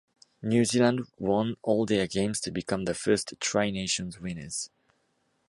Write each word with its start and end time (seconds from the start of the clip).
New 0.41 0.65
Zealand 0.65 1.01
won 1.19 1.57
all 1.61 1.85
their 1.85 2.07
games 2.07 2.39
to 2.39 2.49
become 2.49 2.85
the 2.85 2.95
first 2.95 3.35
Tri-Nations 3.39 4.19
winners. 4.19 4.71